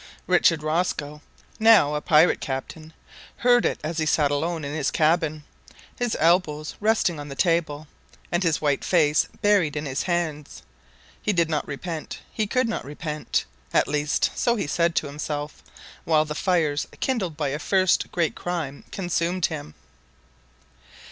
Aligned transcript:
Richard 0.25 0.63
Rosco 0.63 1.21
now 1.59 1.93
a 1.93 2.01
pirate 2.01 2.41
captain 2.41 2.91
heard 3.37 3.67
it 3.67 3.79
as 3.83 3.99
he 3.99 4.07
sat 4.07 4.31
alone 4.31 4.65
in 4.65 4.73
his 4.73 4.89
cabin, 4.89 5.43
his 5.99 6.17
elbows 6.19 6.73
resting 6.79 7.19
on 7.19 7.27
the 7.29 7.35
table, 7.35 7.87
and 8.31 8.41
his 8.41 8.59
white 8.59 8.83
face 8.83 9.27
buried 9.43 9.75
in 9.75 9.85
his 9.85 10.01
hands. 10.01 10.63
He 11.21 11.33
did 11.33 11.51
not 11.51 11.67
repent 11.67 12.17
he 12.33 12.47
could 12.47 12.67
not 12.67 12.83
repent; 12.83 13.45
at 13.75 13.87
least 13.87 14.31
so 14.33 14.55
he 14.55 14.65
said 14.65 14.95
to 14.95 15.05
himself 15.05 15.61
while 16.03 16.25
the 16.25 16.33
fires 16.33 16.87
kindled 16.99 17.37
by 17.37 17.49
a 17.49 17.59
first 17.59 18.11
great 18.11 18.33
crime 18.33 18.83
consumed 18.89 19.45
him. 19.45 19.75